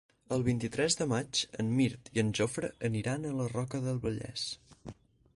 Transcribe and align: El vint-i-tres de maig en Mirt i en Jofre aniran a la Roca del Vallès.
El 0.35 0.43
vint-i-tres 0.45 0.95
de 1.01 1.05
maig 1.09 1.41
en 1.63 1.67
Mirt 1.79 2.09
i 2.17 2.21
en 2.23 2.31
Jofre 2.39 2.71
aniran 2.89 3.27
a 3.27 3.33
la 3.41 3.47
Roca 3.53 3.83
del 3.89 4.01
Vallès. 4.07 4.47